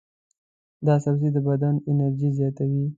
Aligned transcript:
دا 0.85 0.95
سبزی 1.03 1.29
د 1.33 1.37
بدن 1.47 1.75
انرژي 1.89 2.29
زیاتوي. 2.37 2.85